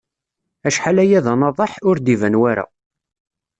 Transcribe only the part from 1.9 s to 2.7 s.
d-iban wara.